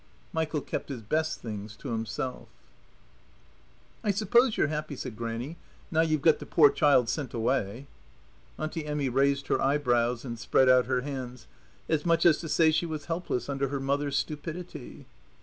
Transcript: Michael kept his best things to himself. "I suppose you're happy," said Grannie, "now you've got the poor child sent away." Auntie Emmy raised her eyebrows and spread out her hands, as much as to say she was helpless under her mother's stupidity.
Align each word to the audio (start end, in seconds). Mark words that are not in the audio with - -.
Michael 0.33 0.61
kept 0.61 0.89
his 0.89 1.03
best 1.03 1.41
things 1.43 1.75
to 1.75 1.89
himself. 1.89 2.47
"I 4.03 4.09
suppose 4.09 4.57
you're 4.57 4.65
happy," 4.65 4.95
said 4.95 5.15
Grannie, 5.15 5.57
"now 5.91 6.01
you've 6.01 6.23
got 6.23 6.39
the 6.39 6.47
poor 6.47 6.71
child 6.71 7.07
sent 7.07 7.35
away." 7.35 7.85
Auntie 8.57 8.87
Emmy 8.87 9.09
raised 9.09 9.45
her 9.45 9.61
eyebrows 9.61 10.25
and 10.25 10.39
spread 10.39 10.67
out 10.69 10.87
her 10.87 11.01
hands, 11.01 11.45
as 11.87 12.03
much 12.03 12.25
as 12.25 12.39
to 12.39 12.49
say 12.49 12.71
she 12.71 12.87
was 12.87 13.05
helpless 13.05 13.47
under 13.47 13.67
her 13.67 13.79
mother's 13.79 14.17
stupidity. 14.17 15.05